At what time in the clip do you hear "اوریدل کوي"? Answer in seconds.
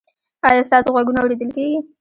1.21-1.75